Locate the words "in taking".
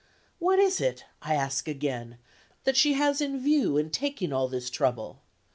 3.77-4.33